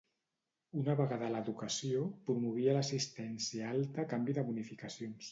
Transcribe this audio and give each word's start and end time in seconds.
Una 0.83 0.93
vegada 0.99 1.25
a 1.25 1.33
l'educació, 1.33 1.99
promovia 2.29 2.73
l'assistència 2.77 3.67
alta 3.73 4.05
a 4.07 4.11
canvi 4.15 4.35
de 4.39 4.45
bonificacions. 4.49 5.29